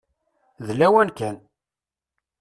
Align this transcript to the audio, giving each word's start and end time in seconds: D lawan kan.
D 0.65 0.69
lawan 0.79 1.09
kan. 1.17 1.37